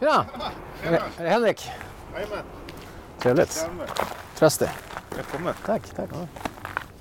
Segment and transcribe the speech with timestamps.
[0.00, 0.26] Tjena!
[0.82, 1.70] Det, är det Henrik?
[2.14, 2.38] Jajamän,
[3.18, 3.62] Trevligt.
[3.62, 3.86] Hjalmar.
[4.34, 4.68] Tröstig.
[5.16, 5.54] Välkommen.
[5.66, 6.10] Tack, tack.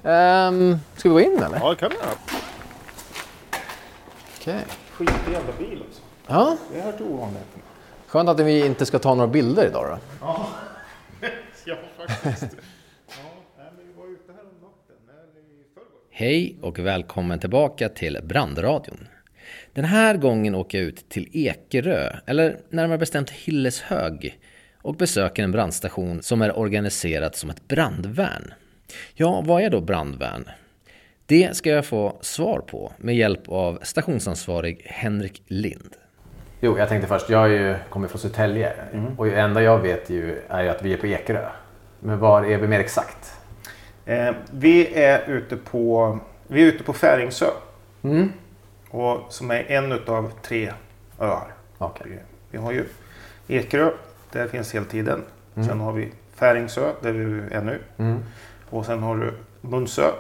[0.04, 1.58] Ehm, ska vi gå in eller?
[1.60, 2.10] Ja, det kan vi göra.
[4.40, 4.66] Okej.
[4.92, 6.02] Skitig jävla bil också.
[6.28, 7.64] Ja, Det hör till ovanligheterna.
[8.08, 9.98] skönt att vi inte ska ta några bilder idag då.
[10.22, 10.48] Ja,
[11.66, 12.44] ja faktiskt.
[13.08, 13.14] Ja,
[13.58, 16.00] nej, men vi var ute här om natten, eller i förrgår.
[16.10, 19.08] Hej och välkommen tillbaka till Brandradion.
[19.74, 24.40] Den här gången åker jag ut till Ekerö, eller närmare bestämt Hilleshög,
[24.82, 28.54] och besöker en brandstation som är organiserat som ett brandvärn.
[29.14, 30.50] Ja, vad är då brandvärn?
[31.26, 35.96] Det ska jag få svar på med hjälp av stationsansvarig Henrik Lind.
[36.62, 38.74] Jo, jag tänkte först, jag är ju, kommer från Södertälje
[39.18, 41.50] och det enda jag vet ju är ju att vi är på Ekerö.
[42.00, 43.34] Men var är vi mer exakt?
[44.06, 47.46] Eh, vi är ute på, vi är ute på Färingsö.
[48.04, 48.32] Mm.
[48.90, 50.74] Och, som är en utav tre
[51.20, 51.54] öar.
[51.78, 52.24] Okej.
[52.50, 52.86] Vi har ju
[53.48, 53.92] Ekerö,
[54.32, 55.24] där finns hela tiden.
[55.54, 57.82] Sen har vi Färingsö, där vi är nu.
[57.98, 58.24] Mm.
[58.70, 60.12] Och sen har du Munsö,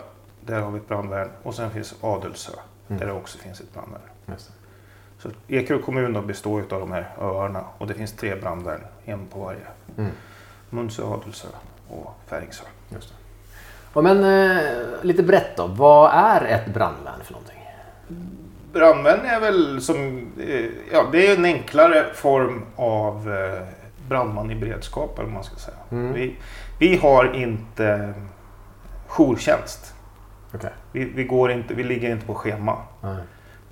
[0.42, 1.30] där har vi ett brandvärn.
[1.44, 2.52] Och sen finns Adelsö,
[2.88, 4.02] där det också finns ett brandvärn.
[5.18, 9.40] Så Ekerö kommun består av de här öarna och det finns tre brandvärn, en på
[9.40, 9.60] varje.
[9.98, 10.12] Mm.
[10.70, 11.48] Munsö, Adelsö
[11.90, 12.64] och Färingsö.
[12.90, 13.16] Just det.
[13.94, 14.62] Och men eh,
[15.02, 17.60] lite brett då, vad är ett brandvärn för någonting?
[18.76, 23.62] Brandvärn är väl som, eh, ja det är en enklare form av eh,
[24.08, 25.78] brandman i beredskap eller man ska säga.
[25.92, 26.14] Mm.
[26.14, 26.36] Vi,
[26.80, 28.14] vi har inte
[29.08, 29.94] jourtjänst.
[30.54, 30.70] Okej.
[30.92, 32.78] Vi, vi, går inte, vi ligger inte på schema.
[33.02, 33.18] Nej.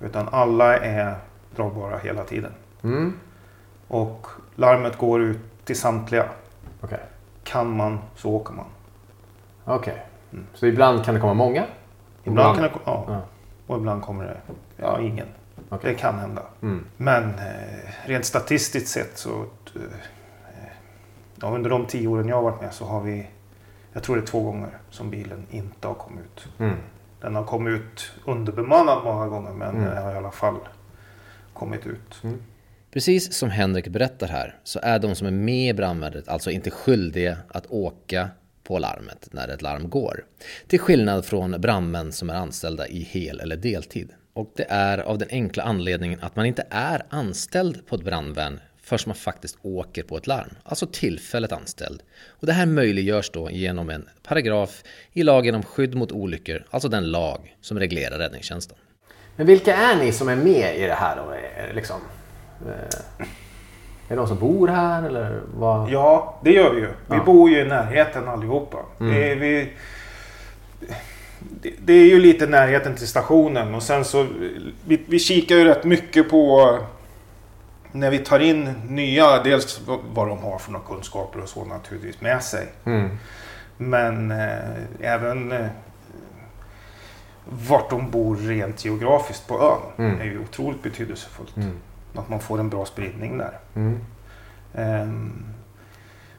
[0.00, 1.14] Utan alla är
[1.56, 2.52] dragbara hela tiden.
[2.82, 3.12] Mm.
[3.88, 6.24] Och larmet går ut till samtliga.
[6.80, 7.00] Okej.
[7.44, 8.66] Kan man så åker man.
[9.64, 10.06] Okej.
[10.54, 11.64] Så ibland kan det komma många?
[12.24, 13.20] Ibland kan det, ja, Ja.
[13.66, 14.36] Och ibland kommer det
[14.76, 15.26] ja, ingen.
[15.68, 15.92] Okej.
[15.92, 16.42] Det kan hända.
[16.62, 16.84] Mm.
[16.96, 19.40] Men eh, rent statistiskt sett så
[19.74, 19.80] eh,
[21.40, 23.26] ja, under de tio åren jag har varit med så har vi
[23.92, 26.48] jag tror det är två gånger som bilen inte har kommit ut.
[26.58, 26.76] Mm.
[27.20, 29.84] Den har kommit ut underbemannad många gånger men Mm.
[29.94, 30.56] den har i alla fall
[31.52, 32.22] kommit ut.
[32.92, 36.70] Precis som Henrik berättar här så är de som är med i brandvärnet alltså inte
[36.70, 38.28] skyldiga att åka
[38.64, 40.24] på larmet när ett larm går.
[40.66, 44.08] Till skillnad från brandmän som är anställda i hel eller deltid.
[44.32, 48.60] Och det är av den enkla anledningen att man inte är anställd på ett brandvärn
[48.82, 50.54] förrän man faktiskt åker på ett larm.
[50.62, 52.02] Alltså tillfälligt anställd.
[52.26, 54.82] Och det här möjliggörs då genom en paragraf
[55.12, 58.78] i lagen om skydd mot olyckor, alltså den lag som reglerar räddningstjänsten.
[59.36, 61.32] Men vilka är ni som är med i det här då?
[61.32, 62.00] Eh, liksom,
[62.66, 63.26] eh,
[64.08, 65.90] är det de som bor här eller vad?
[65.90, 66.86] Ja, det gör vi ju.
[66.86, 67.22] Vi Ja.
[67.24, 68.78] bor ju i närheten allihopa.
[69.00, 69.12] Mm.
[69.22, 69.72] Är, vi,
[71.40, 74.26] det, det är ju lite närheten till stationen och sen så
[74.84, 76.78] vi, vi kikar ju rätt mycket på
[77.92, 81.64] när vi tar in nya, dels vad, vad de har för några kunskaper och så
[81.64, 82.66] naturligtvis med sig.
[82.84, 83.10] Mm.
[83.76, 84.58] Men eh,
[85.00, 85.66] även eh,
[87.68, 90.20] vart de bor rent geografiskt på ön Mm.
[90.20, 91.56] är ju otroligt betydelsefullt.
[91.56, 91.76] Mm.
[92.14, 93.58] Att man får en bra spridning där.
[93.76, 93.98] Mm.
[94.74, 95.32] Ehm,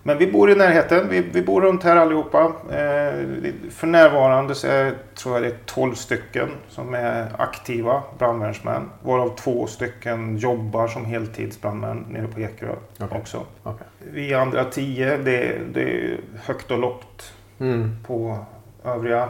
[0.04, 1.10] Men vi bor i närheten.
[1.10, 2.44] Vi, vi bor runt här allihopa.
[2.70, 3.26] Eh,
[3.72, 8.90] För närvarande så är, tror jag det är 12 stycken som är aktiva brandvärnsmän.
[9.04, 13.20] Varav två stycken jobbar som heltidsbrandmän nere på Ekerö Okej.
[13.20, 13.46] också.
[13.64, 13.88] Okej.
[14.00, 17.98] Vi andra tio, det, det är högt och lågt Mm.
[18.08, 18.38] på
[18.86, 19.30] övriga.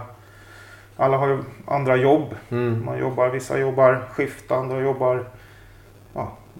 [0.97, 2.35] Alla har ju andra jobb.
[2.49, 2.85] Mm.
[2.85, 5.23] Man jobbar, vissa jobbar skift, andra jobbar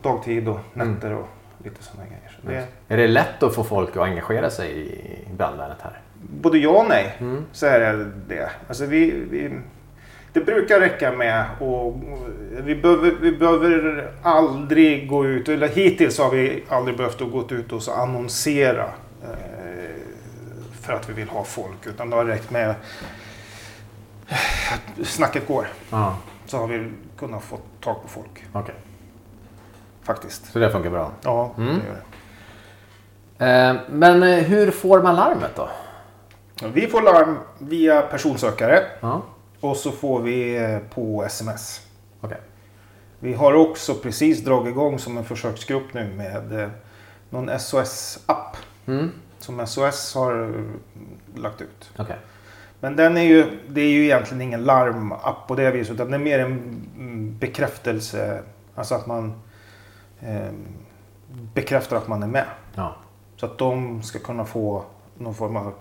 [0.05, 0.87] dagtid och Mm.
[0.93, 1.27] nätter och
[1.63, 2.37] lite sådana grejer.
[2.41, 2.47] Så
[2.87, 5.99] det, Är det lätt att få folk att engagera sig i brandvärnet här?
[6.41, 7.45] både ja och nej, Mm.
[7.51, 8.49] så är det det.
[8.67, 9.59] Alltså vi, vi,
[10.33, 11.95] det brukar räcka med och
[12.51, 17.47] vi behöver, vi behöver aldrig gå ut, eller hittills har vi aldrig behövt att gå
[17.51, 18.83] ut och så annonsera
[19.23, 19.29] eh,
[20.81, 21.87] för att vi vill ha folk.
[21.87, 22.69] Utan det har räckt med
[24.29, 25.67] att snacket går.
[25.89, 28.43] Ja, Så har vi kunnat få tag på folk.
[28.53, 28.75] okej.
[30.05, 30.51] Faktiskt.
[30.51, 31.11] Så det funkar bra.
[31.23, 31.67] Ja, Mm.
[31.79, 33.69] det gör det.
[33.69, 35.69] Eh, men eh, hur får man larmet då?
[36.73, 39.21] Vi får larm via personsökare Ja,
[39.59, 41.81] och så får vi eh, på sms.
[42.21, 42.37] okej.
[43.19, 46.69] Vi har också precis dragit igång som en försöksgrupp nu med
[47.29, 49.11] någon SOS-app Mm.
[49.39, 50.53] som SOS har
[51.35, 51.89] lagt ut.
[51.97, 52.15] Okej.
[52.79, 56.17] Men den är ju, det är ju egentligen ingen larmapp på det viset utan det
[56.17, 56.51] är mer en
[56.97, 58.41] mm, bekräftelse.
[58.75, 59.33] Alltså att man
[60.21, 60.51] eh,
[61.53, 62.45] bekräftar att man är med.
[62.75, 62.95] Ja.
[63.35, 64.83] Så att de ska kunna få
[65.17, 65.73] någon form av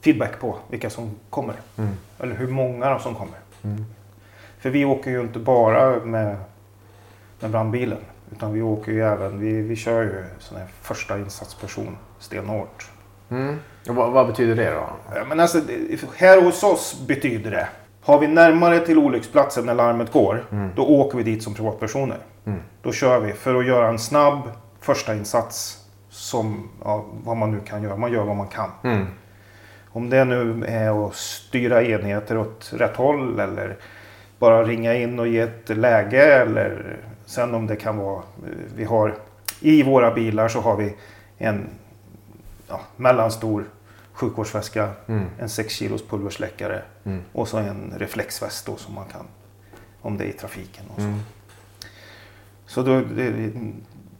[0.00, 1.54] feedback på vilka som kommer.
[1.76, 1.90] Mm.
[2.18, 3.38] Eller hur många som kommer.
[3.62, 3.84] Mm.
[4.58, 6.36] För vi åker ju inte bara med,
[7.40, 7.98] med brandbilen.
[8.32, 12.90] Utan vi åker ju även, vi, vi kör ju sån här första insatsperson stenhårt.
[13.30, 13.58] Mm.
[13.88, 14.88] Och vad, vad betyder det då?
[15.28, 15.60] Men alltså,
[16.16, 17.68] här hos oss betyder det.
[18.10, 20.44] Har vi närmare till olycksplatsen när larmet går,
[20.76, 22.18] då åker vi dit som privatpersoner.
[22.82, 27.60] Då kör vi för att göra en snabb första insats som ja, vad man nu
[27.60, 27.96] kan göra.
[27.96, 28.70] Man gör vad man kan.
[28.84, 29.06] Mm.
[29.92, 33.76] Om det nu är att styra enheter åt rätt håll eller
[34.38, 36.96] bara ringa in och ge ett läge eller
[37.26, 38.22] sen om det kan vara,
[38.76, 39.14] vi har
[39.60, 40.94] i våra bilar så har vi
[41.38, 41.68] en
[42.68, 43.64] ja, mellanstor
[44.20, 44.90] sjukvårdsväska,
[45.38, 46.82] en 6 kilos pulversläckare
[47.32, 49.26] och så en reflexväst då som man kan,
[50.00, 51.14] om det är i trafiken och så.
[52.66, 53.52] Så då, det,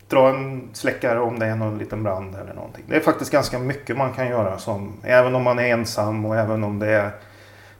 [0.08, 2.84] dra en släckare om det är någon liten brand eller någonting.
[2.88, 6.36] Det är faktiskt ganska mycket man kan göra som, även om man är ensam och
[6.36, 7.10] även om det är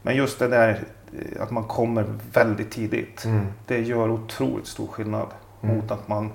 [0.02, 3.26] men just det där eh, att man kommer väldigt tidigt.
[3.66, 5.26] Det gör otroligt stor skillnad
[5.60, 6.32] mot att man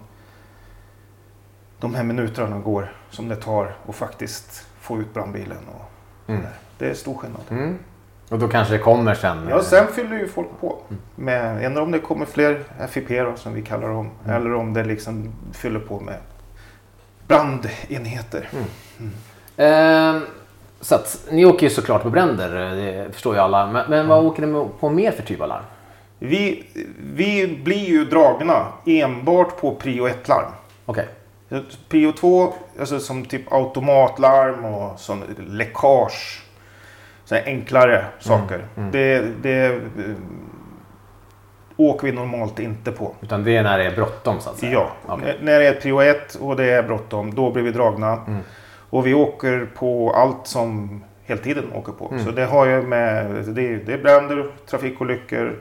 [1.80, 5.58] de här minuterna går som det tar att faktiskt få ut brandbilen.
[5.76, 6.42] Och mm.
[6.78, 7.42] Det är stor skillnad.
[7.50, 7.78] Mm.
[8.30, 9.48] Och då kanske det kommer sen?
[9.50, 10.78] Ja, eh, sen fyller ju folk på.
[10.90, 11.02] Mm.
[11.16, 14.10] Med, om det kommer fler FIP som vi kallar dem.
[14.26, 14.36] Mm.
[14.36, 16.18] Eller om det liksom fyller på med
[17.28, 18.50] brandenheter.
[19.58, 20.20] Eh,
[20.82, 23.66] så att, ni åker ju såklart på bränder, eh, det förstår ju alla.
[23.66, 24.32] Men, men vad mm.
[24.32, 25.64] åker ni på mer för typ av larm?
[26.20, 26.68] Vi,
[27.14, 30.52] vi blir ju dragna enbart på prio 1-larm.
[30.86, 31.06] Okay.
[31.90, 36.42] PO2, alltså som typ automatlarm och sån läckage.
[37.26, 38.56] Så enklare mm, saker.
[38.56, 38.92] Mm, mm.
[38.92, 40.16] Det, det eh,
[41.78, 43.16] åker vi normalt inte på.
[43.22, 44.72] Utan det är när det är bråttom så att säga?
[44.72, 45.34] Ja, okay.
[45.42, 48.12] när det är prio 1 och det är bråttom då blir vi dragna.
[48.28, 48.40] Mm.
[48.90, 52.10] Och vi åker på allt som heltiden åker på.
[52.12, 52.26] Mm.
[52.26, 55.60] Så det har ju med, det, det är bränder, trafikolyckor,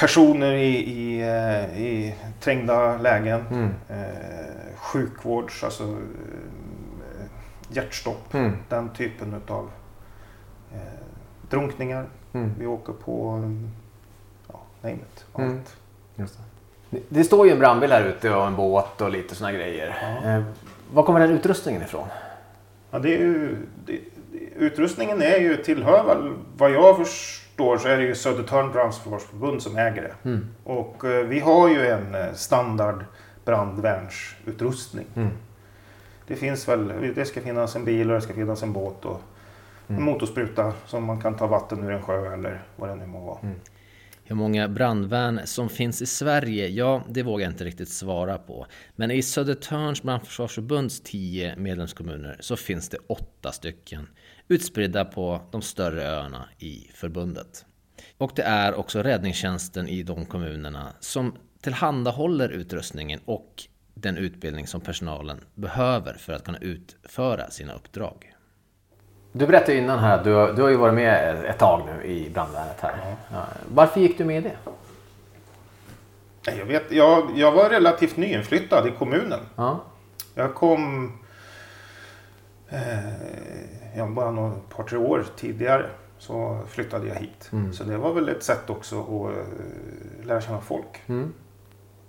[0.00, 3.68] personer i, i, eh, i trängda lägen, Mm.
[3.88, 7.26] eh, sjukvårds, alltså eh,
[7.68, 8.56] hjärtstopp, Mm.
[8.68, 9.70] den typen av
[10.74, 10.78] eh,
[11.50, 12.06] drunkningar.
[12.32, 12.54] Mm.
[12.58, 13.42] Vi åker på,
[14.52, 15.44] ja, name it, allt.
[15.44, 15.60] Mm.
[16.16, 16.38] Just
[16.90, 17.00] det.
[17.08, 20.18] det står ju en brandbil här ute och en båt och lite såna grejer.
[20.24, 20.42] Eh,
[20.92, 22.06] var kommer den utrustningen ifrån?
[22.90, 23.56] Ja, det är ju,
[23.86, 23.98] det,
[24.32, 29.62] det, utrustningen är ju tillhör väl, vad jag förstår så är det ju Södertörn brandförsvarsförbund
[29.62, 30.28] som äger det.
[30.28, 30.46] Mm.
[30.64, 33.04] Och eh, vi har ju en eh, standard
[33.44, 35.06] brandvärnsutrustning.
[35.14, 35.30] Mm.
[36.26, 39.20] Det finns väl, det ska finnas en bil och det ska finnas en båt och
[39.86, 43.20] en motorspruta som man kan ta vatten ur en sjö eller vad det nu må
[43.20, 43.38] vara.
[44.30, 46.68] Hur många brandvärn som finns i Sverige?
[46.68, 48.66] Ja, det vågar jag inte riktigt svara på.
[48.96, 54.08] Men i Södertörns brandförsvarsförbunds tio medlemskommuner så finns det åtta stycken
[54.50, 57.64] utspridda på de större öarna i förbundet.
[58.18, 63.62] Och det är också räddningstjänsten i de kommunerna som tillhandahåller utrustningen och
[63.94, 68.32] den utbildning som personalen behöver för att kunna utföra sina uppdrag.
[69.32, 72.04] Du berättade innan här att du, har- du har ju varit med ett tag nu
[72.08, 73.16] i brandvärnet här.
[73.32, 73.46] Ja.
[73.74, 74.56] Varför gick du med i det?
[76.58, 79.40] Jag, vet, jag, jag var relativt nyinflyttad i kommunen.
[79.56, 79.84] Ja.
[80.34, 81.12] Jag kom
[82.68, 83.79] eh,
[84.14, 85.86] bara några par, tre år tidigare
[86.18, 87.50] så flyttade jag hit.
[87.72, 91.02] Så det var väl ett sätt också att eh, lära känna folk.
[91.06, 91.32] Mm.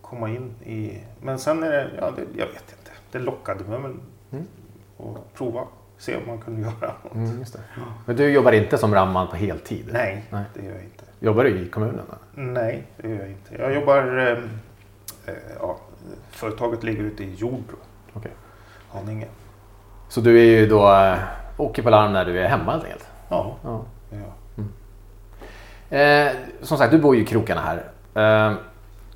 [0.01, 1.03] Komma in i...
[1.21, 2.91] Men sen är det, ja, det, jag vet inte.
[3.11, 3.99] Det lockade mig men
[4.97, 5.67] att prova.
[5.97, 7.13] Se om man kunde göra något.
[7.15, 7.43] Mm.
[8.05, 9.89] Men du jobbar inte som brandman på heltid?
[9.91, 10.43] Nej, Nej.
[10.53, 11.03] det gör jag inte.
[11.19, 12.01] Jobbar du i kommunen?
[12.09, 12.41] då?
[12.41, 13.55] Nej, det gör jag inte.
[13.55, 14.17] Jag jobbar...
[14.17, 14.37] Eh,
[15.25, 15.77] eh, ja,
[16.29, 17.75] företaget ligger ute i Jordbro,
[18.13, 18.31] Okej.
[18.89, 19.27] Haninge.
[20.09, 21.17] Så du är ju då äh,
[21.61, 23.05] åker på larm när du är hemma helt enkelt?
[23.29, 23.85] Ja, Ja.
[24.11, 24.31] gör jag.
[25.91, 27.83] Eh, som sagt, du bor ju i krokarna här.
[28.49, 28.55] Eh,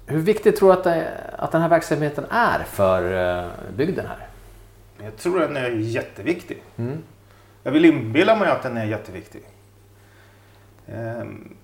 [0.06, 3.04] hur viktigt tror du att, det, att den här verksamheten är för
[3.44, 4.28] eh, bygden här?
[5.04, 6.64] Jag tror den är jätteviktig.
[6.78, 7.04] Mm.
[7.64, 9.42] Jag vill inbilla mig att den är jätteviktig.
[10.88, 11.56] Ehm,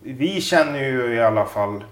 [0.00, 1.84] vi känner ju i alla fall...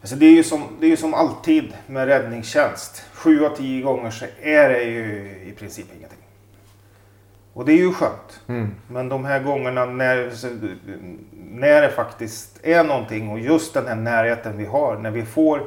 [0.00, 3.04] Alltså det, är ju som, det är som alltid med räddningstjänst.
[3.12, 6.18] Sju av tio gånger så är det ju i princip ingenting.
[7.60, 8.40] Och det är ju skönt.
[8.46, 8.74] Mm.
[8.88, 10.32] Men de här gångerna när,
[11.32, 14.98] när det faktiskt är någonting och just den här närheten vi har.
[14.98, 15.62] När vi får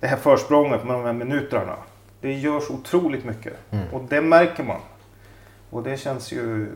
[0.00, 1.76] det här försprånget med de här minuterna.
[2.20, 3.52] Det görs otroligt mycket.
[3.92, 4.80] Och det märker man.
[5.70, 6.66] Och det känns ju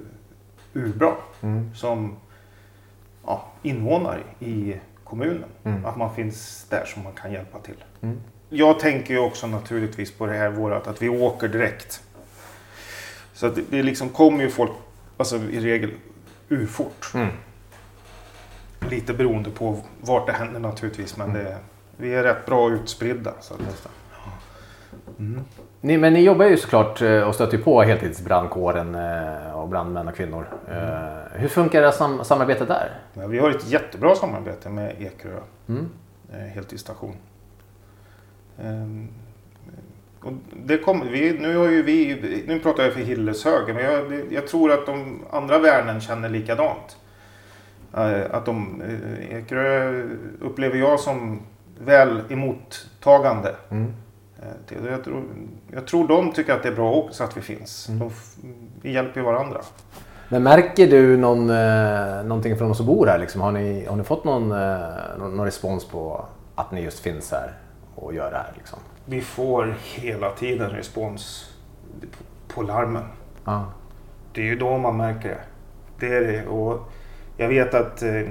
[0.75, 1.75] urbra Mm.
[1.75, 2.17] som
[3.27, 5.49] ja, invånare i kommunen.
[5.65, 5.87] Mm.
[5.87, 7.85] Att man finns där som man kan hjälpa till.
[8.01, 8.21] Mm.
[8.49, 12.03] Jag tänker ju också naturligtvis på det här vårat att vi åker direkt.
[13.39, 14.71] Så det, det liksom kommer ju folk,
[15.17, 15.91] alltså i regel
[16.49, 17.11] urfort.
[17.15, 17.29] Mm.
[18.91, 21.17] Lite beroende på vart det händer naturligtvis.
[21.17, 21.57] Men det,
[21.97, 23.33] vi är rätt bra utspridda.
[23.41, 23.89] Så att,
[25.81, 30.09] Ni, men ni jobbar ju såklart eh, och stöter ju på heltidsbrandkåren eh, och brandmän
[30.09, 30.47] och kvinnor.
[30.69, 32.91] Eh, Hur funkar det sam samarbetet där?
[33.15, 35.41] Ja, vi har ett jättebra samarbete med Ekerö
[36.33, 37.17] eh, heltidsstation.
[40.69, 44.47] Det kommer, vi, nu, har ju vi, nu pratar jag för Hilleshög, men jag, jag
[44.47, 46.97] tror att de andra värnen känner likadant.
[47.97, 50.03] Eh, Att de, eh, Ekerö
[50.41, 51.41] upplever jag som
[51.85, 53.55] väl emottagande.
[53.71, 55.23] Eh, till- Jag tror,
[55.73, 57.87] jag tror de tycker att det är bra också att vi finns.
[57.87, 58.37] De, f-
[58.83, 59.61] vi hjälper varandra.
[60.29, 63.19] Men märker du någon, eh, någonting från de som bor här?
[63.19, 63.41] Liksom?
[63.41, 64.79] Har, ni, har ni fått någon, eh,
[65.19, 67.53] någon, någon respons på att ni just finns här
[67.99, 68.53] och gör det här?
[68.57, 68.79] Liksom?
[69.05, 71.55] Vi får hela tiden respons
[72.49, 73.05] på larmen.
[73.45, 73.73] Ja.
[74.33, 75.41] Det är ju då man märker det.
[75.99, 76.47] Det är det.
[76.47, 76.93] Och
[77.37, 78.23] jag vet att eh,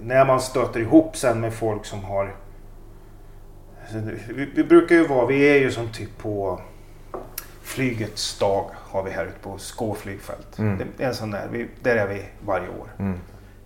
[0.00, 2.34] när man stöter ihop sen med folk som har...
[4.28, 6.60] Vi, vi brukar ju vara, vi är ju som typ på
[7.62, 10.56] flygets dag har vi här ute på Skå flygfält.
[10.96, 13.14] Det är en sån där, vi, där är vi varje år.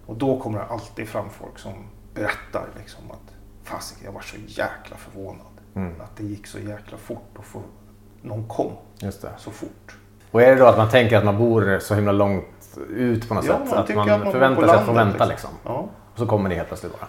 [0.06, 1.72] Och då kommer det alltid fram folk som
[2.14, 3.35] berättar liksom att
[3.66, 5.46] fasiken, jag var så jäkla förvånad.
[6.00, 7.62] Att det gick så jäkla fort och få,
[8.22, 9.30] någon kom Just det.
[9.38, 9.96] så fort.
[10.30, 12.44] Och är det då att man tänker att man bor så himla långt
[12.90, 13.70] ut på något Ja, sätt?
[13.70, 15.50] man att man, att man förväntar sig att få landet, vänta liksom.
[15.50, 15.72] liksom.
[15.72, 15.88] Ja.
[16.12, 17.08] Och så kommer ni helt plötsligt bara.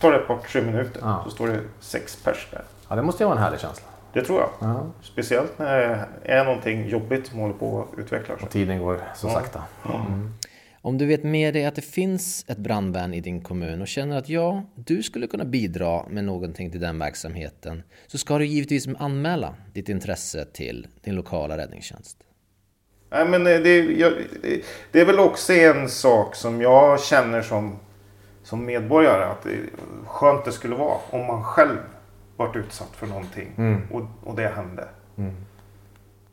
[0.00, 1.20] tar det ett par tre minuter Ja.
[1.24, 2.62] så står det sex pers där.
[2.88, 3.86] Ja, det måste ju vara en härlig känsla.
[4.12, 4.48] Det tror jag.
[4.70, 4.80] Ja.
[5.02, 8.44] Speciellt när det är någonting jobbigt som håller på att utveckla sig.
[8.44, 9.62] Och tiden går så sakta.
[10.84, 14.18] Om du vet med dig att det finns ett brandvärn i din kommun och känner
[14.18, 18.88] att ja, du skulle kunna bidra med någonting till den verksamheten så ska du givetvis
[18.98, 22.16] anmäla ditt intresse till din lokala räddningstjänst.
[23.10, 24.12] Nej, men eh, det, jag,
[24.92, 27.78] det- är väl också en sak som jag känner som,
[28.42, 29.56] som medborgare att det,
[30.06, 31.78] skönt det skulle vara om man själv
[32.36, 33.52] varit utsatt för någonting
[33.90, 34.88] och, och det hände.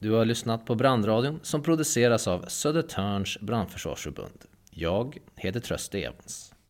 [0.02, 4.46] Du har lyssnat på Brandradion som produceras av Södertörns brandförsvarsförbund.
[4.72, 6.54] Jag heter Tröste Evans.